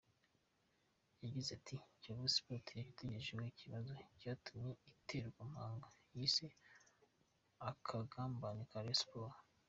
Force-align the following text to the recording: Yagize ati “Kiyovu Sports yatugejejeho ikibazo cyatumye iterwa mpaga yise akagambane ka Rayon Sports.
Yagize 1.23 1.49
ati 1.57 1.75
“Kiyovu 1.99 2.27
Sports 2.35 2.75
yatugejejeho 2.87 3.43
ikibazo 3.53 3.91
cyatumye 4.19 4.71
iterwa 4.91 5.41
mpaga 5.51 5.87
yise 6.17 6.47
akagambane 7.69 8.63
ka 8.71 8.79
Rayon 8.83 8.99
Sports. 9.01 9.39